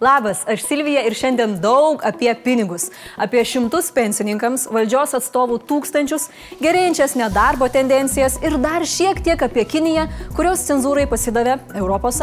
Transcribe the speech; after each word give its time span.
Labas, 0.00 0.44
aš 0.46 0.62
Silvija 0.62 1.02
ir 1.02 1.14
šiandien 1.18 1.56
daug 1.58 2.04
apie 2.06 2.30
pinigus. 2.44 2.84
Apie 3.18 3.42
šimtus 3.44 3.88
pensininkams, 3.90 4.68
valdžios 4.70 5.16
atstovų 5.18 5.58
tūkstančius, 5.66 6.28
gerėjančias 6.62 7.16
nedarbo 7.18 7.66
tendencijas 7.66 8.38
ir 8.46 8.54
dar 8.62 8.86
šiek 8.86 9.18
tiek 9.26 9.42
apie 9.42 9.66
Kiniją, 9.66 10.06
kurios 10.38 10.62
cenzūrai 10.70 11.08
pasidavė 11.10 11.58
ES. 11.74 12.22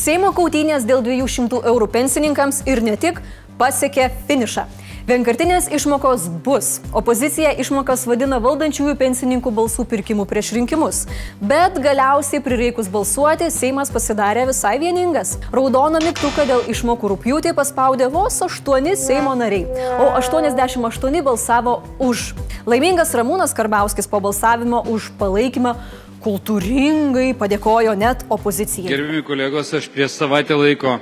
Seimo 0.00 0.30
kautynės 0.38 0.86
dėl 0.86 1.02
200 1.02 1.64
eurų 1.66 1.90
pensininkams 1.90 2.62
ir 2.70 2.78
ne 2.86 2.94
tik 2.94 3.18
pasiekė 3.58 4.06
finišą. 4.30 4.79
Vienkartinės 5.08 5.70
išmokos 5.72 6.26
bus. 6.44 6.66
Opozicija 6.92 7.54
išmokas 7.62 8.02
vadina 8.08 8.36
valdančiųjų 8.42 8.92
pensininkų 9.00 9.52
balsų 9.56 9.86
pirkimų 9.88 10.26
prieš 10.28 10.52
rinkimus. 10.58 11.00
Bet 11.40 11.78
galiausiai 11.80 12.42
prireikus 12.44 12.90
balsuoti, 12.92 13.48
Seimas 13.54 13.92
pasidarė 13.92 14.44
visai 14.50 14.74
vieningas. 14.82 15.38
Raudoną 15.56 16.02
mygtuką 16.04 16.44
dėl 16.50 16.68
išmokų 16.74 17.14
rūpjūtį 17.14 17.54
paspaudė 17.56 18.10
vos 18.12 18.36
8 18.44 18.92
Seimo 19.00 19.32
nariai, 19.38 19.64
o 19.96 20.12
88 20.20 21.24
balsavo 21.24 21.80
už. 21.98 22.34
Laimingas 22.68 23.16
Ramūnas 23.16 23.56
Karbauskis 23.56 24.10
po 24.10 24.20
balsavimo 24.20 24.84
už 24.92 25.14
palaikymą 25.18 25.78
kultūringai 26.20 27.32
padėkojo 27.40 27.96
net 27.96 28.26
opozicijai. 28.28 28.90
Gerbimi 28.92 29.24
kolegos, 29.24 29.72
aš 29.72 29.88
prieš 29.88 30.18
savaitę 30.20 30.58
laiko 30.60 30.98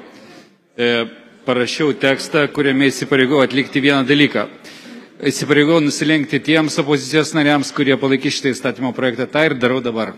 e, 0.79 1.09
parašiau 1.49 1.95
tekstą, 1.97 2.45
kuriame 2.53 2.91
įsipareigojau 2.93 3.47
atlikti 3.47 3.81
vieną 3.81 4.05
dalyką. 4.09 4.45
Įsipareigojau 5.33 5.81
nusilenkti 5.87 6.43
tiems 6.45 6.77
opozicijos 6.83 7.33
nariams, 7.35 7.73
kurie 7.73 7.97
palaikys 7.99 8.37
šitą 8.37 8.53
įstatymo 8.53 8.93
projektą. 8.97 9.27
Ta 9.33 9.49
ir 9.49 9.57
darau 9.57 9.81
dabar. 9.83 10.13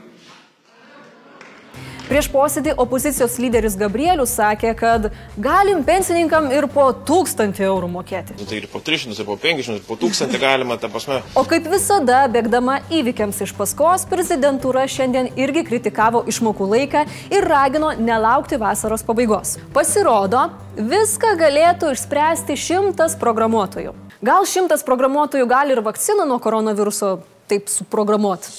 Prieš 2.11 2.27
posėdį 2.33 2.73
opozicijos 2.83 3.37
lyderis 3.39 3.77
Gabrielius 3.79 4.33
sakė, 4.35 4.73
kad 4.75 5.05
galim 5.39 5.85
pensininkam 5.87 6.49
ir 6.51 6.67
po 6.75 6.89
1000 7.07 7.61
eurų 7.63 7.87
mokėti. 7.93 8.35
Nu, 8.35 8.49
tai 8.51 8.59
ir 8.59 8.67
po 8.73 8.81
300, 8.83 9.15
ir 9.15 9.29
po 9.29 9.37
500, 9.39 9.77
ir 9.79 9.85
po 9.87 9.95
1000 10.01 10.41
galima, 10.43 10.75
ta 10.75 10.91
prasme. 10.91 11.21
O 11.39 11.45
kaip 11.47 11.69
visada, 11.71 12.25
bėgdama 12.35 12.81
įvykiams 12.91 13.39
iš 13.47 13.55
paskos, 13.55 14.09
prezidentūra 14.11 14.89
šiandien 14.91 15.31
irgi 15.39 15.63
kritikavo 15.71 16.25
išmokų 16.35 16.67
laiką 16.75 17.05
ir 17.31 17.47
ragino 17.47 17.93
nelaukti 17.95 18.59
vasaros 18.59 19.07
pabaigos. 19.07 19.61
Pasirodo, 19.71 20.49
viską 20.75 21.37
galėtų 21.39 21.95
išspręsti 21.95 22.59
šimtas 22.59 23.15
programuotojų. 23.23 23.95
Gal 24.19 24.51
šimtas 24.51 24.83
programuotojų 24.83 25.47
gali 25.47 25.79
ir 25.79 25.87
vakciną 25.87 26.27
nuo 26.27 26.43
koronaviruso 26.43 27.21
taip 27.47 27.71
suprogramuoti. 27.71 28.51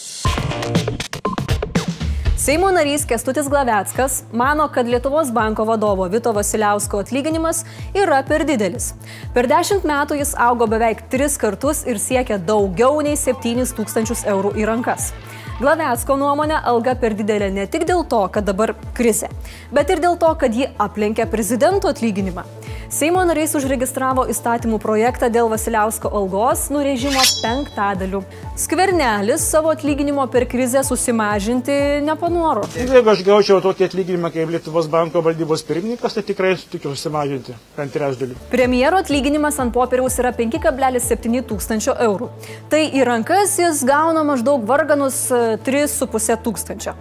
Seimo 2.41 2.71
narys 2.73 3.03
Kestutis 3.05 3.45
Glaveckas 3.45 4.23
mano, 4.33 4.65
kad 4.73 4.87
Lietuvos 4.87 5.29
banko 5.31 5.61
vadovo 5.63 6.07
Vito 6.09 6.31
Vasiliausko 6.33 7.03
atlyginimas 7.03 7.59
yra 7.93 8.23
per 8.25 8.41
didelis. 8.49 8.95
Per 9.35 9.45
dešimt 9.45 9.85
metų 9.85 10.17
jis 10.17 10.31
augo 10.47 10.65
beveik 10.65 11.03
tris 11.13 11.35
kartus 11.37 11.83
ir 11.85 11.99
siekia 12.01 12.39
daugiau 12.41 12.97
nei 13.05 13.13
7 13.13 13.67
tūkstančius 13.77 14.25
eurų 14.33 14.55
į 14.57 14.65
rankas. 14.71 15.11
Glavecko 15.59 16.17
nuomonė 16.17 16.57
alga 16.73 16.97
per 16.97 17.13
didelė 17.13 17.51
ne 17.53 17.67
tik 17.69 17.85
dėl 17.85 18.01
to, 18.09 18.23
kad 18.33 18.49
dabar 18.49 18.73
krizė, 18.97 19.29
bet 19.69 19.93
ir 19.93 20.01
dėl 20.01 20.17
to, 20.17 20.33
kad 20.33 20.57
ji 20.57 20.65
aplenkia 20.81 21.29
prezidento 21.29 21.93
atlyginimą. 21.93 22.47
Seimo 22.91 23.21
nariais 23.23 23.53
užregistravo 23.55 24.25
įstatymų 24.27 24.75
projektą 24.83 25.29
dėl 25.31 25.47
Vasiliausko 25.47 26.09
algos 26.11 26.65
nurežimo 26.75 27.21
penktadalių. 27.39 28.19
Skvernelis 28.59 29.45
savo 29.47 29.71
atlyginimo 29.71 30.25
per 30.27 30.43
krizę 30.51 30.81
susimažinti 30.83 31.71
nepanoro. 32.03 32.65
Jeigu 32.75 33.13
aš 33.13 33.21
gaučiau 33.23 33.61
tokį 33.63 33.85
atlyginimą 33.87 34.33
kaip 34.35 34.51
Lietuvos 34.51 34.89
banko 34.91 35.21
valdybos 35.23 35.63
pirmininkas, 35.69 36.17
tai 36.17 36.25
tikrai 36.27 36.51
sutikiu 36.59 36.91
susimažinti 36.91 37.55
bent 37.77 37.95
trečdalį. 37.95 38.35
Premjero 38.51 38.99
atlyginimas 38.99 39.61
ant 39.63 39.71
popieriaus 39.71 40.19
yra 40.19 40.33
5,7 40.35 41.45
tūkstančio 41.47 41.95
eurų. 42.09 42.27
Tai 42.75 42.83
į 42.91 43.07
rankas 43.07 43.55
jis 43.61 43.85
gauna 43.87 44.27
maždaug 44.27 44.67
varganus 44.67 45.29
3,5 45.31 46.43
tūkstančio. 46.43 46.97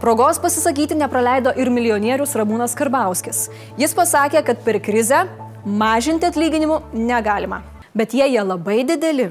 Progos 0.00 0.36
pasisakyti 0.38 0.94
nepraleido 0.94 1.54
ir 1.56 1.70
milijonierius 1.72 2.34
Ramūnas 2.36 2.74
Karbauskis. 2.76 3.46
Jis 3.80 3.94
pasakė, 3.96 4.42
kad 4.44 4.60
per 4.60 4.76
krizę 4.84 5.22
mažinti 5.64 6.28
atlyginimų 6.28 6.82
negalima. 6.92 7.62
Bet 7.96 8.12
jei 8.12 8.34
jie 8.34 8.42
labai 8.44 8.82
dideli, 8.84 9.30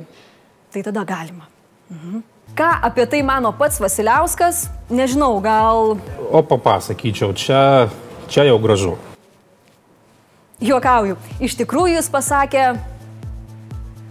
tai 0.74 0.82
tada 0.88 1.06
galima. 1.06 1.46
Mhm. 1.94 2.24
Ką 2.58 2.72
apie 2.90 3.06
tai 3.06 3.22
mano 3.22 3.52
pats 3.54 3.78
Vasiliauskas, 3.84 4.66
nežinau, 4.90 5.38
gal... 5.44 6.00
O 6.32 6.42
papasakyčiau, 6.42 7.36
čia, 7.38 7.92
čia 8.26 8.48
jau 8.50 8.58
gražu. 8.64 8.98
Juokauju. 10.64 11.20
Iš 11.46 11.60
tikrųjų 11.62 12.00
jis 12.00 12.10
pasakė, 12.10 12.68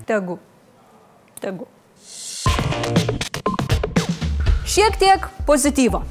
tegu. 0.06 0.38
Tegu. 1.42 1.66
Šiek 4.68 5.00
tiek 5.00 5.32
pozityvo. 5.48 6.04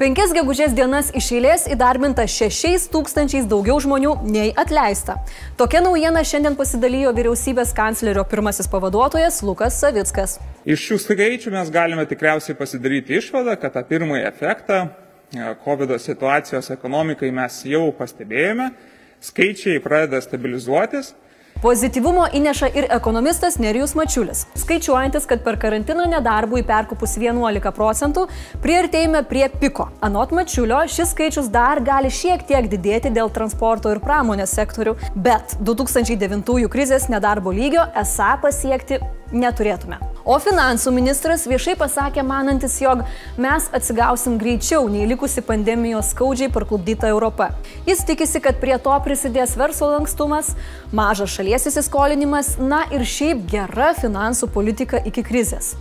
Penkias 0.00 0.30
gegužės 0.32 0.72
dienas 0.72 1.10
iš 1.12 1.26
eilės 1.36 1.66
įdarbinta 1.68 2.24
6 2.24 2.86
tūkstančiais 2.94 3.44
daugiau 3.44 3.76
žmonių 3.84 4.14
nei 4.24 4.54
atleista. 4.56 5.18
Tokia 5.60 5.82
naujiena 5.84 6.22
šiandien 6.24 6.56
pasidalijo 6.56 7.12
vyriausybės 7.12 7.74
kanclerio 7.76 8.24
pirmasis 8.30 8.70
pavaduotojas 8.72 9.42
Lukas 9.44 9.76
Savickas. 9.82 10.38
Iš 10.64 10.86
šių 10.88 10.98
skaičių 11.04 11.52
mes 11.52 11.68
galime 11.74 12.06
tikriausiai 12.08 12.56
pasidaryti 12.56 13.18
išvadą, 13.20 13.58
kad 13.60 13.76
tą 13.76 13.84
pirmąjį 13.90 14.24
efektą 14.30 14.78
e, 14.80 15.52
COVID 15.66 15.92
situacijos 16.00 16.72
ekonomikai 16.72 17.28
mes 17.36 17.60
jau 17.68 17.90
pastebėjome, 17.98 18.70
skaičiai 19.28 19.82
pradeda 19.84 20.22
stabilizuotis 20.24 21.12
Pozityvumo 21.62 22.24
įneša 22.34 22.68
ir 22.74 22.88
ekonomistas 22.90 23.54
Nerijus 23.62 23.92
Mačiulis, 23.94 24.40
skaičiuojantis, 24.58 25.28
kad 25.30 25.44
per 25.44 25.54
karantiną 25.62 26.08
nedarbų 26.10 26.58
įperkupus 26.64 27.12
11 27.22 27.70
procentų 27.76 28.24
priartėjame 28.64 29.20
prie 29.30 29.44
piko. 29.62 29.86
Anot 30.02 30.34
Mačiulio, 30.34 30.80
šis 30.90 31.12
skaičius 31.14 31.52
dar 31.54 31.78
gali 31.86 32.10
šiek 32.10 32.42
tiek 32.48 32.66
didėti 32.72 33.12
dėl 33.14 33.30
transporto 33.30 33.92
ir 33.94 34.02
pramonės 34.02 34.56
sektorių, 34.58 34.96
bet 35.14 35.54
2009 35.62 36.66
krizės 36.72 37.06
nedarbo 37.12 37.54
lygio 37.54 37.86
esą 38.02 38.32
pasiekti 38.42 38.98
neturėtume. 39.30 40.02
O 40.24 40.36
finansų 40.38 40.92
ministras 40.94 41.48
viešai 41.50 41.74
pasakė 41.78 42.22
manantis, 42.22 42.76
jog 42.78 43.02
mes 43.42 43.66
atsigausim 43.74 44.36
greičiau 44.38 44.86
nei 44.90 45.06
likusi 45.10 45.42
pandemijos 45.42 46.12
skaudžiai 46.14 46.50
parklubdyta 46.54 47.10
Europa. 47.10 47.50
Jis 47.88 48.04
tikisi, 48.06 48.38
kad 48.44 48.60
prie 48.62 48.76
to 48.78 48.94
prisidės 49.02 49.56
verslo 49.58 49.90
lankstumas, 49.96 50.52
mažas 50.94 51.34
šalies 51.34 51.66
įsiskolinimas, 51.72 52.54
na 52.62 52.84
ir 52.94 53.02
šiaip 53.02 53.42
gera 53.50 53.90
finansų 53.98 54.52
politika 54.54 55.02
iki 55.02 55.26
krizės. 55.26 55.74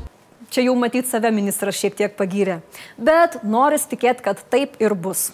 Čia 0.52 0.66
jau 0.66 0.74
matyt 0.76 1.08
save 1.08 1.30
ministras 1.32 1.78
šiek 1.80 1.94
tiek 1.96 2.18
pagyrė, 2.18 2.60
bet 2.98 3.40
noris 3.46 3.86
tikėti, 3.88 4.26
kad 4.26 4.42
taip 4.52 4.76
ir 4.82 4.98
bus. 4.98 5.30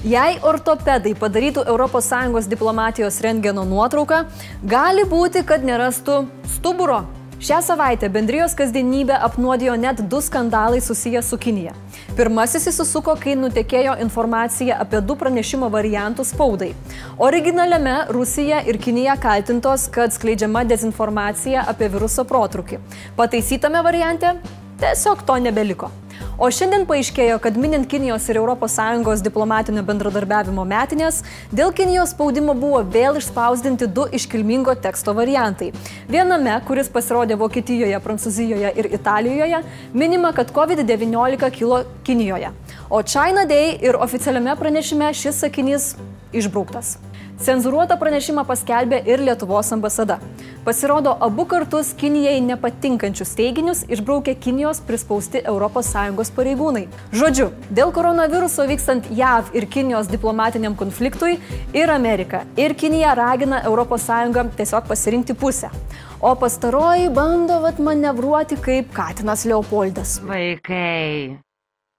Jei 0.00 0.38
ortopedai 0.40 1.10
padarytų 1.12 1.60
ES 1.68 2.46
diplomatijos 2.48 3.20
rengeno 3.20 3.66
nuotrauką, 3.68 4.24
gali 4.64 5.04
būti, 5.04 5.44
kad 5.44 5.60
nerastų 5.60 6.24
stuburo. 6.48 7.02
Šią 7.40 7.58
savaitę 7.60 8.08
bendrijos 8.08 8.54
kasdienybę 8.56 9.18
apnuodijo 9.20 9.76
net 9.76 10.00
du 10.08 10.20
skandalai 10.20 10.80
susiję 10.80 11.22
su 11.22 11.36
Kinija. 11.36 11.74
Pirmasis 12.16 12.66
įsisuko, 12.72 13.14
kai 13.20 13.36
nutekėjo 13.36 13.98
informacija 14.00 14.78
apie 14.80 15.02
du 15.04 15.16
pranešimo 15.16 15.68
variantus 15.68 16.32
spaudai. 16.32 16.72
Originaliame 17.18 18.06
Rusija 18.08 18.62
ir 18.64 18.80
Kinija 18.80 19.16
kaltintos, 19.20 19.88
kad 19.92 20.12
skleidžiama 20.12 20.64
dezinformacija 20.64 21.64
apie 21.68 21.88
viruso 21.92 22.24
protrukį. 22.24 22.80
Pataisytame 23.16 23.84
variante 23.84 24.38
tiesiog 24.80 25.26
to 25.28 25.36
nebeliko. 25.38 25.90
O 26.40 26.48
šiandien 26.48 26.86
paaiškėjo, 26.88 27.34
kad 27.44 27.56
minint 27.60 27.84
Kinijos 27.84 28.24
ir 28.32 28.38
ES 28.40 29.20
diplomatinio 29.20 29.82
bendradarbiavimo 29.84 30.62
metinės, 30.64 31.18
dėl 31.52 31.68
Kinijos 31.76 32.14
spaudimo 32.14 32.54
buvo 32.56 32.80
vėl 32.80 33.18
išspausdinti 33.20 33.84
du 33.84 34.06
iškilmingo 34.08 34.72
teksto 34.80 35.12
variantai. 35.12 35.68
Viename, 36.08 36.54
kuris 36.64 36.88
pasirodė 36.88 37.36
Vokietijoje, 37.36 38.00
Prancūzijoje 38.00 38.72
ir 38.72 38.88
Italijoje, 38.88 39.60
minima, 39.92 40.32
kad 40.32 40.48
COVID-19 40.56 41.50
kilo 41.58 41.82
Kinijoje. 42.08 42.54
O 42.90 43.02
China 43.02 43.44
Day 43.48 43.78
ir 43.82 43.94
oficialiame 43.94 44.56
pranešime 44.58 45.12
šis 45.14 45.36
sakinys 45.44 45.84
išbrauktas. 46.34 46.96
Cenzuruotą 47.40 47.94
pranešimą 47.96 48.42
paskelbė 48.48 48.98
ir 49.06 49.20
Lietuvos 49.22 49.68
ambasada. 49.72 50.16
Pasirodo, 50.64 51.12
abu 51.22 51.44
kartus 51.48 51.92
Kinijai 52.00 52.40
nepatinkančius 52.42 53.30
teiginius 53.38 53.84
išbraukė 53.86 54.34
Kinijos 54.42 54.82
prispausti 54.88 55.38
ES 55.38 56.32
pareigūnai. 56.36 56.82
Žodžiu, 57.14 57.46
dėl 57.70 57.92
koronaviruso 57.94 58.66
vykstant 58.66 59.06
JAV 59.14 59.54
ir 59.54 59.66
Kinijos 59.70 60.10
diplomatiniam 60.10 60.74
konfliktui 60.74 61.38
ir 61.72 61.90
Amerika, 61.90 62.42
ir 62.56 62.74
Kinija 62.74 63.14
ragina 63.14 63.62
ES 63.70 64.08
tiesiog 64.56 64.88
pasirinkti 64.88 65.34
pusę. 65.34 65.70
O 66.20 66.34
pastaroji 66.34 67.08
bando 67.08 67.60
vat 67.62 67.78
manevruoti 67.78 68.58
kaip 68.60 68.92
Katinas 68.92 69.46
Leopoldas. 69.46 70.18
Vaikai. 70.26 71.38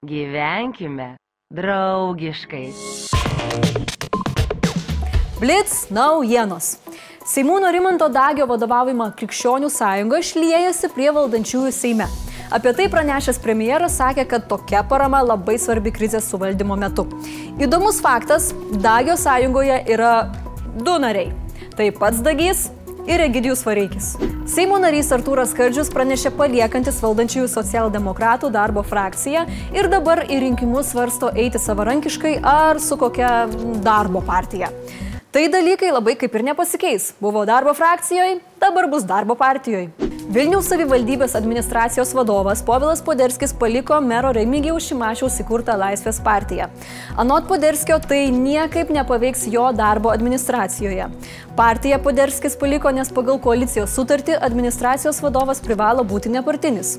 Gyvenkime 0.02 1.16
draugiškai. 1.54 2.72
Blitz 5.38 5.92
naujienos. 5.94 6.80
Seimūno 7.30 7.70
Rimanto 7.70 8.08
Dagio 8.10 8.48
vadovaujama 8.50 9.12
Krikščionių 9.20 9.70
sąjunga 9.70 10.24
šliejasi 10.26 10.90
prie 10.96 11.12
valdančiųjų 11.14 11.70
Seime. 11.78 12.10
Apie 12.50 12.74
tai 12.80 12.90
pranešęs 12.90 13.38
premjeras 13.46 14.00
sakė, 14.02 14.26
kad 14.26 14.50
tokia 14.50 14.82
parama 14.90 15.22
labai 15.22 15.60
svarbi 15.62 15.94
krizės 15.94 16.34
suvaldymo 16.34 16.80
metu. 16.82 17.06
Įdomus 17.62 18.02
faktas, 18.02 18.56
Dagio 18.82 19.14
sąjungoje 19.22 19.84
yra 19.86 20.16
du 20.82 20.98
nariai. 20.98 21.30
Tai 21.78 21.92
pats 22.02 22.26
Dagys 22.26 22.72
ir 23.08 23.22
Egidijus 23.22 23.64
Vareikis. 23.66 24.14
Seimo 24.52 24.78
narys 24.82 25.12
Artūras 25.16 25.54
Kardžius 25.58 25.92
pranešė 25.94 26.34
paliekantis 26.38 27.00
valdančiųjų 27.04 27.48
socialdemokratų 27.52 28.52
darbo 28.54 28.84
frakciją 28.86 29.46
ir 29.78 29.90
dabar 29.92 30.26
į 30.28 30.42
rinkimus 30.46 30.92
svarsto 30.94 31.32
eiti 31.36 31.62
savarankiškai 31.62 32.38
ar 32.44 32.82
su 32.84 32.98
kokia 33.00 33.48
darbo 33.86 34.24
partija. 34.26 34.72
Tai 35.32 35.46
dalykai 35.48 35.94
labai 35.96 36.18
kaip 36.20 36.34
ir 36.36 36.44
nepasikeis. 36.52 37.14
Buvo 37.24 37.46
darbo 37.48 37.72
frakcijoje, 37.78 38.42
dabar 38.60 38.90
bus 38.92 39.08
darbo 39.08 39.38
partijoje. 39.40 39.88
Vilniaus 40.32 40.70
savivaldybės 40.72 41.34
administracijos 41.36 42.14
vadovas 42.16 42.62
Povilas 42.64 43.02
Poderskis 43.04 43.52
paliko 43.60 43.98
mero 44.00 44.30
Remigijaus 44.32 44.86
Šimašiaus 44.88 45.42
įkurtą 45.44 45.76
Laisvės 45.76 46.22
partiją. 46.24 46.70
Anot 47.20 47.50
Poderskio 47.50 47.98
tai 48.00 48.30
niekaip 48.32 48.94
nepaveiks 48.96 49.50
jo 49.52 49.66
darbo 49.76 50.14
administracijoje. 50.14 51.10
Partiją 51.58 52.00
Poderskis 52.00 52.56
paliko, 52.56 52.94
nes 52.96 53.12
pagal 53.12 53.42
koalicijos 53.44 53.92
sutartį 53.92 54.38
administracijos 54.40 55.20
vadovas 55.20 55.60
privalo 55.60 56.06
būti 56.08 56.32
nepartinis. 56.32 56.94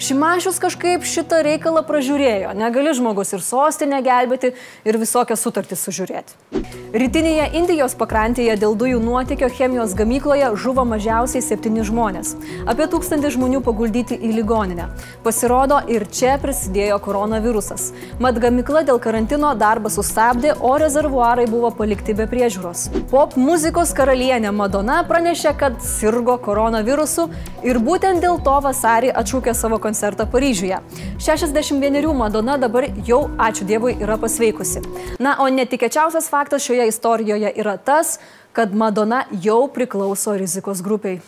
Šimašius 0.00 0.56
kažkaip 0.62 1.04
šitą 1.04 1.42
reikalą 1.44 1.84
pražiūrėjo. 1.84 2.54
Negali 2.56 2.94
žmogus 2.96 3.34
ir 3.36 3.44
sostinę 3.44 4.00
gelbėti, 4.06 4.54
ir 4.88 4.96
visokias 4.96 5.44
sutartis 5.44 5.84
sužiūrėti. 5.84 6.64
Rytinėje 6.96 7.50
Indijos 7.60 7.92
pakrantėje 8.00 8.54
dėl 8.62 8.72
dujų 8.80 9.02
nuotėkio 9.04 9.50
chemijos 9.52 9.92
gamykloje 9.92 10.54
žuvo 10.56 10.86
mažiausiai 10.88 11.44
septyni 11.44 11.84
žmonės. 11.84 12.32
Apie 12.64 12.77
tūkstantį 12.86 13.32
žmonių 13.34 13.60
paguldyti 13.66 14.14
į 14.14 14.30
ligoninę. 14.36 14.86
Pasirodo, 15.24 15.80
ir 15.90 16.06
čia 16.14 16.36
prisidėjo 16.38 17.00
koronavirusas. 17.02 17.88
Mat 18.22 18.38
gamykla 18.38 18.84
dėl 18.86 19.00
karantino 19.02 19.50
darbą 19.58 19.90
sustabdė, 19.90 20.54
o 20.60 20.74
rezervuarai 20.78 21.48
buvo 21.50 21.72
palikti 21.74 22.14
be 22.14 22.28
priežiūros. 22.30 22.86
Pop 23.10 23.34
muzikos 23.40 23.94
karalienė 23.96 24.52
Madonna 24.54 25.00
pranešė, 25.08 25.54
kad 25.58 25.82
sirgo 25.82 26.38
koronavirusu 26.44 27.28
ir 27.66 27.82
būtent 27.82 28.22
dėl 28.22 28.38
to 28.44 28.56
vasarį 28.68 29.10
atšūkė 29.18 29.56
savo 29.58 29.80
koncertą 29.82 30.28
Paryžiuje. 30.30 30.78
61 31.18 32.12
Madonna 32.14 32.58
dabar 32.60 32.86
jau, 33.06 33.24
ačiū 33.38 33.66
Dievui, 33.68 33.96
yra 33.98 34.18
pasveikusi. 34.20 34.84
Na, 35.18 35.38
o 35.42 35.48
netikėčiausias 35.50 36.30
faktas 36.30 36.68
šioje 36.68 36.88
istorijoje 36.92 37.52
yra 37.56 37.76
tas, 37.76 38.18
kad 38.52 38.74
Madonna 38.74 39.24
jau 39.42 39.68
priklauso 39.70 40.36
rizikos 40.38 40.82
grupiai. 40.82 41.20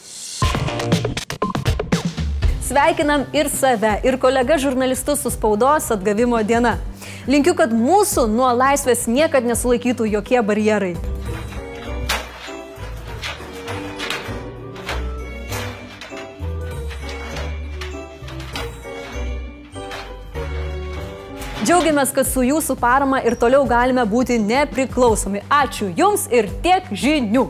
Sveikinam 2.70 3.24
ir 3.32 3.48
save, 3.50 3.96
ir 4.06 4.14
kolega 4.22 4.54
žurnalistus 4.58 5.20
su 5.20 5.30
spaudos 5.30 5.90
atgavimo 5.90 6.38
diena. 6.46 6.76
Linkiu, 7.26 7.56
kad 7.58 7.72
mūsų 7.74 8.28
nuo 8.30 8.46
laisvės 8.54 9.08
niekad 9.10 9.42
nesulaikytų 9.42 10.06
jokie 10.06 10.38
barjerai. 10.38 10.92
Džiaugiamės, 21.66 22.14
kad 22.14 22.30
su 22.30 22.46
jūsų 22.46 22.78
parama 22.78 23.18
ir 23.26 23.34
toliau 23.34 23.66
galime 23.66 24.06
būti 24.06 24.38
nepriklausomi. 24.46 25.42
Ačiū 25.50 25.90
Jums 25.98 26.30
ir 26.30 26.46
tiek 26.62 26.86
žinių. 26.94 27.48